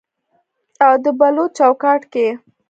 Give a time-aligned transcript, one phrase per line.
[0.85, 2.27] او د بلوط چوکاټ کې